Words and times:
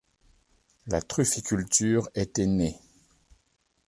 La 0.87 0.99
trufficulture 1.03 2.09
était 2.15 2.47
née. 2.47 2.79